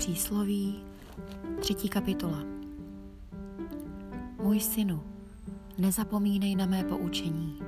Přísloví, 0.00 0.82
třetí 1.60 1.88
kapitola. 1.88 2.42
Můj 4.42 4.60
synu, 4.60 5.02
nezapomínej 5.78 6.54
na 6.54 6.66
mé 6.66 6.84
poučení, 6.84 7.58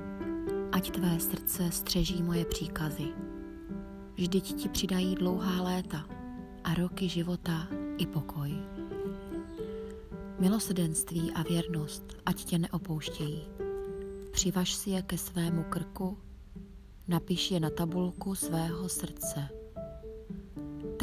ať 0.71 0.91
tvé 0.91 1.19
srdce 1.19 1.71
střeží 1.71 2.23
moje 2.23 2.45
příkazy. 2.45 3.07
Vždyť 4.15 4.55
ti 4.55 4.69
přidají 4.69 5.15
dlouhá 5.15 5.61
léta 5.61 6.05
a 6.63 6.73
roky 6.73 7.09
života 7.09 7.67
i 7.97 8.05
pokoj. 8.05 8.53
Milosedenství 10.39 11.31
a 11.31 11.43
věrnost, 11.43 12.03
ať 12.25 12.43
tě 12.43 12.57
neopouštějí. 12.57 13.43
Přivaž 14.31 14.73
si 14.73 14.89
je 14.89 15.01
ke 15.01 15.17
svému 15.17 15.63
krku, 15.69 16.17
napiš 17.07 17.51
je 17.51 17.59
na 17.59 17.69
tabulku 17.69 18.35
svého 18.35 18.89
srdce 18.89 19.62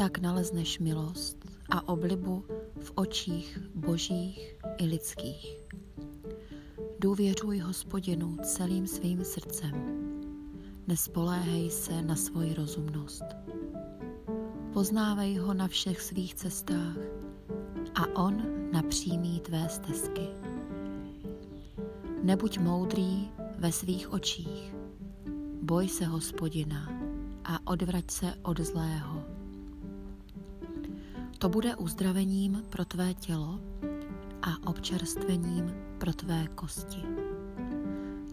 tak 0.01 0.17
nalezneš 0.17 0.79
milost 0.79 1.37
a 1.69 1.87
oblibu 1.87 2.45
v 2.79 2.91
očích 2.95 3.59
božích 3.75 4.55
i 4.77 4.85
lidských. 4.85 5.57
Důvěřuj 6.99 7.59
hospodinu 7.59 8.37
celým 8.43 8.87
svým 8.87 9.23
srdcem. 9.23 9.71
Nespoléhej 10.87 11.69
se 11.69 12.01
na 12.01 12.15
svoji 12.15 12.53
rozumnost. 12.53 13.23
Poznávej 14.73 15.37
ho 15.37 15.53
na 15.53 15.67
všech 15.67 16.01
svých 16.01 16.35
cestách 16.35 16.97
a 17.95 18.21
on 18.23 18.41
napřímí 18.71 19.39
tvé 19.39 19.69
stezky. 19.69 20.27
Nebuď 22.23 22.57
moudrý 22.57 23.29
ve 23.57 23.71
svých 23.71 24.13
očích. 24.13 24.75
Boj 25.61 25.87
se 25.87 26.05
hospodina 26.05 26.89
a 27.43 27.59
odvrať 27.71 28.11
se 28.11 28.33
od 28.41 28.59
zlého 28.59 29.20
to 31.41 31.49
bude 31.49 31.75
uzdravením 31.75 32.63
pro 32.69 32.85
tvé 32.85 33.13
tělo 33.13 33.59
a 34.41 34.67
občerstvením 34.69 35.73
pro 35.97 36.13
tvé 36.13 36.47
kosti. 36.55 37.01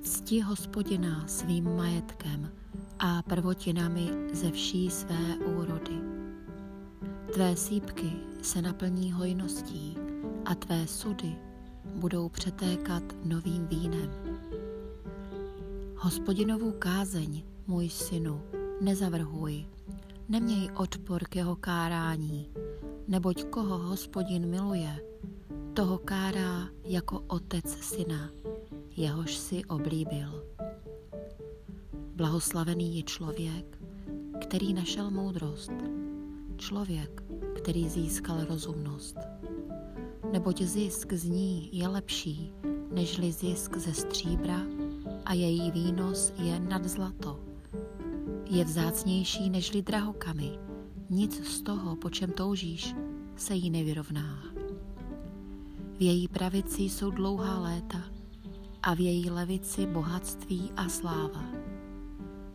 Cti 0.03 0.41
hospodina 0.41 1.25
svým 1.27 1.77
majetkem 1.77 2.53
a 2.99 3.23
prvotinami 3.23 4.09
ze 4.33 4.51
vší 4.51 4.91
své 4.91 5.37
úrody. 5.37 6.01
Tvé 7.33 7.57
sípky 7.57 8.13
se 8.43 8.63
naplní 8.63 9.13
hojností 9.13 9.97
a 10.45 10.55
tvé 10.55 10.87
sudy 10.87 11.37
budou 11.95 12.29
přetékat 12.29 13.03
novým 13.25 13.67
vínem. 13.67 14.11
Hospodinovu 15.97 16.73
kázeň, 16.79 17.43
můj 17.67 17.89
synu, 17.89 18.43
nezavrhuj, 18.81 19.67
neměj 20.29 20.71
odpor 20.77 21.25
k 21.25 21.37
jeho 21.37 21.57
kárání, 21.57 22.49
neboť 23.09 23.49
koho 23.49 23.79
hospodin 23.79 24.45
miluje, 24.45 25.01
toho 25.73 25.99
kárá 25.99 26.69
jako 26.85 27.25
otec 27.27 27.65
syna, 27.65 28.31
jehož 28.97 29.37
si 29.37 29.65
oblíbil. 29.65 30.45
Blahoslavený 32.17 32.97
je 32.97 33.03
člověk, 33.03 33.79
který 34.41 34.75
našel 34.75 35.11
moudrost, 35.11 35.73
člověk, 36.57 37.23
který 37.57 37.89
získal 37.89 38.45
rozumnost. 38.45 39.17
Neboť 40.33 40.63
zisk 40.63 41.13
z 41.13 41.25
ní 41.25 41.69
je 41.73 41.89
lepší, 41.89 42.53
nežli 42.93 43.33
zisk 43.33 43.77
ze 43.77 43.95
stříbra 43.95 44.61
a 45.25 45.33
její 45.33 45.71
výnos 45.71 46.33
je 46.43 46.61
nad 46.61 46.85
zlato. 46.85 47.41
Je 48.51 48.65
vzácnější 48.65 49.51
nežli 49.51 49.83
drahokamy, 49.83 50.59
nic 51.11 51.47
z 51.49 51.63
toho, 51.63 51.97
po 51.97 52.11
čem 52.11 52.31
toužíš, 52.33 52.95
se 53.41 53.55
jí 53.55 53.71
nevyrovná. 53.71 54.43
V 55.99 56.03
její 56.03 56.29
pravici 56.29 56.83
jsou 56.83 57.11
dlouhá 57.11 57.59
léta 57.59 58.03
a 58.83 58.95
v 58.95 59.01
její 59.01 59.31
levici 59.31 59.87
bohatství 59.87 60.71
a 60.77 60.89
sláva. 60.89 61.45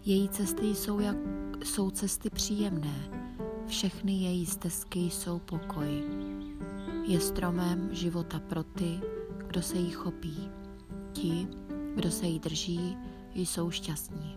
Její 0.06 0.30
cesty 0.30 0.66
jsou, 0.66 1.00
jak, 1.00 1.18
jsou 1.64 1.90
cesty 1.90 2.30
příjemné, 2.30 3.10
všechny 3.68 4.14
její 4.14 4.46
stezky 4.46 5.00
jsou 5.00 5.40
pokoj. 5.40 6.04
Je 7.08 7.20
stromem 7.20 7.90
života 7.92 8.40
pro 8.40 8.64
ty, 8.64 9.00
kdo 9.48 9.62
se 9.62 9.78
jí 9.78 9.92
chopí. 9.92 10.50
Ti, 11.12 11.48
kdo 11.96 12.12
se 12.12 12.26
jí 12.26 12.40
drží, 12.40 12.98
jsou 13.36 13.72
šťastní. 13.72 14.36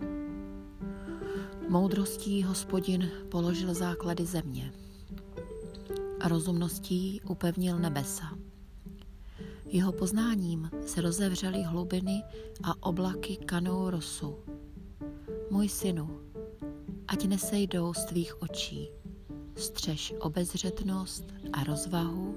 Moudrostí 1.69 2.43
hospodin 2.43 3.11
položil 3.29 3.75
základy 3.75 4.27
země. 4.27 4.73
Rozumností 6.25 7.21
upevnil 7.29 7.79
nebesa. 7.79 8.39
Jeho 9.67 9.93
poznáním 9.93 10.71
se 10.87 11.01
rozevřely 11.01 11.63
hlubiny 11.63 12.23
a 12.63 12.83
oblaky 12.83 13.37
kanou 13.37 13.91
rosu. 13.91 14.37
Můj 15.51 15.69
synu, 15.69 16.21
ať 17.09 17.25
nesejdou 17.27 17.95
z 17.95 18.05
tvých 18.05 18.43
očí, 18.43 18.89
střež 19.57 20.15
obezřetnost 20.21 21.25
a 21.53 21.65
rozvahu 21.65 22.37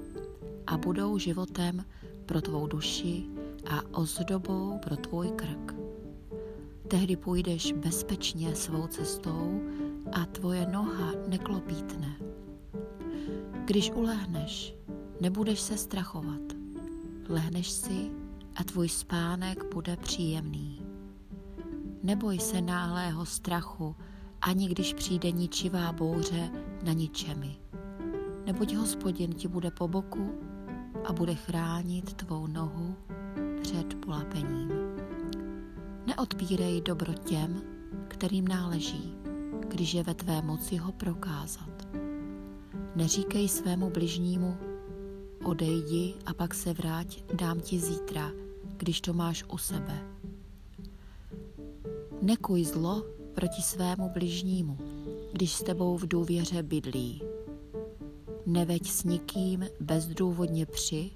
a 0.66 0.76
budou 0.76 1.18
životem 1.18 1.84
pro 2.26 2.40
tvou 2.40 2.66
duši 2.66 3.26
a 3.66 3.98
ozdobou 3.98 4.78
pro 4.78 4.96
tvůj 4.96 5.30
krk. 5.30 5.74
Tehdy 6.88 7.16
půjdeš 7.16 7.72
bezpečně 7.72 8.54
svou 8.56 8.86
cestou 8.86 9.60
a 10.12 10.26
tvoje 10.26 10.66
noha 10.66 11.12
neklopítne. 11.28 12.16
Když 13.64 13.90
ulehneš, 13.90 14.74
nebudeš 15.20 15.60
se 15.60 15.76
strachovat. 15.76 16.40
Lehneš 17.28 17.70
si 17.70 18.10
a 18.56 18.64
tvůj 18.64 18.88
spánek 18.88 19.74
bude 19.74 19.96
příjemný. 19.96 20.82
Neboj 22.02 22.38
se 22.38 22.60
náhlého 22.60 23.26
strachu, 23.26 23.96
ani 24.40 24.68
když 24.68 24.94
přijde 24.94 25.30
ničivá 25.30 25.92
bouře 25.92 26.50
na 26.82 26.92
ničemi. 26.92 27.56
Neboť 28.46 28.74
hospodin 28.74 29.32
ti 29.32 29.48
bude 29.48 29.70
po 29.70 29.88
boku 29.88 30.34
a 31.04 31.12
bude 31.12 31.34
chránit 31.34 32.12
tvou 32.14 32.46
nohu 32.46 32.96
před 33.62 33.94
polapením. 33.94 34.68
Neodpírej 36.06 36.80
dobro 36.80 37.12
těm, 37.12 37.62
kterým 38.08 38.48
náleží, 38.48 39.14
když 39.68 39.94
je 39.94 40.02
ve 40.02 40.14
tvé 40.14 40.42
moci 40.42 40.76
ho 40.76 40.92
prokázat. 40.92 41.79
Neříkej 42.96 43.48
svému 43.48 43.90
bližnímu, 43.90 44.56
odejdi 45.44 46.14
a 46.26 46.34
pak 46.34 46.54
se 46.54 46.72
vrať, 46.72 47.24
dám 47.34 47.60
ti 47.60 47.78
zítra, 47.78 48.32
když 48.76 49.00
to 49.00 49.12
máš 49.12 49.44
u 49.52 49.58
sebe. 49.58 49.98
Nekuj 52.22 52.64
zlo 52.64 53.02
proti 53.34 53.62
svému 53.62 54.08
bližnímu, 54.08 54.78
když 55.32 55.52
s 55.52 55.62
tebou 55.62 55.96
v 55.96 56.08
důvěře 56.08 56.62
bydlí. 56.62 57.22
Neveď 58.46 58.90
s 58.90 59.04
nikým 59.04 59.66
bezdůvodně 59.80 60.66
při, 60.66 61.10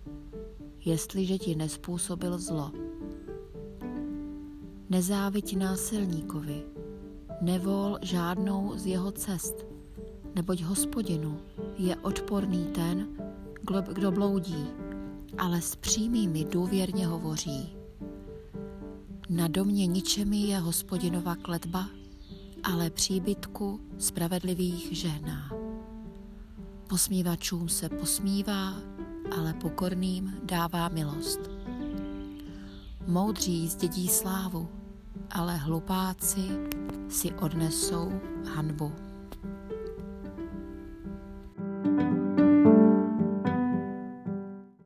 jestliže 0.84 1.38
ti 1.38 1.54
nespůsobil 1.54 2.38
zlo. 2.38 2.72
Nezáviť 4.90 5.56
násilníkovi, 5.56 6.62
nevol 7.40 7.98
žádnou 8.02 8.72
z 8.76 8.86
jeho 8.86 9.12
cest, 9.12 9.66
neboť 10.34 10.62
hospodinu 10.62 11.38
je 11.78 11.96
odporný 11.96 12.64
ten, 12.64 13.08
kdo 13.92 14.12
bloudí, 14.12 14.66
ale 15.38 15.60
s 15.60 15.76
přímými 15.76 16.44
důvěrně 16.44 17.06
hovoří. 17.06 17.76
Na 19.28 19.48
domě 19.48 19.86
ničemi 19.86 20.36
je 20.36 20.58
hospodinova 20.58 21.36
kletba, 21.36 21.88
ale 22.62 22.90
příbytku 22.90 23.80
spravedlivých 23.98 24.96
žehná. 24.96 25.50
Posmívačům 26.88 27.68
se 27.68 27.88
posmívá, 27.88 28.74
ale 29.36 29.52
pokorným 29.52 30.34
dává 30.44 30.88
milost. 30.88 31.40
Moudří 33.06 33.68
zdědí 33.68 34.08
slávu, 34.08 34.68
ale 35.30 35.56
hlupáci 35.56 36.48
si 37.08 37.32
odnesou 37.32 38.12
hanbu. 38.54 38.92